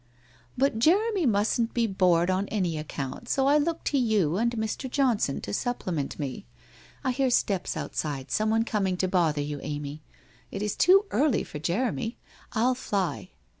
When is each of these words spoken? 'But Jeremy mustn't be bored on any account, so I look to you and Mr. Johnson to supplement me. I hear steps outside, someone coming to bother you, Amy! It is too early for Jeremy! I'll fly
'But 0.57 0.79
Jeremy 0.79 1.27
mustn't 1.27 1.75
be 1.75 1.85
bored 1.85 2.31
on 2.31 2.47
any 2.47 2.75
account, 2.75 3.29
so 3.29 3.45
I 3.45 3.59
look 3.59 3.83
to 3.83 3.99
you 3.99 4.35
and 4.35 4.49
Mr. 4.53 4.89
Johnson 4.89 5.41
to 5.41 5.53
supplement 5.53 6.17
me. 6.17 6.47
I 7.03 7.11
hear 7.11 7.29
steps 7.29 7.77
outside, 7.77 8.31
someone 8.31 8.65
coming 8.65 8.97
to 8.97 9.07
bother 9.07 9.41
you, 9.43 9.59
Amy! 9.61 10.01
It 10.49 10.63
is 10.63 10.75
too 10.75 11.05
early 11.11 11.43
for 11.43 11.59
Jeremy! 11.59 12.17
I'll 12.51 12.73
fly 12.73 13.29